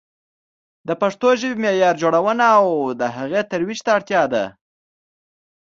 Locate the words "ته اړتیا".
3.85-4.23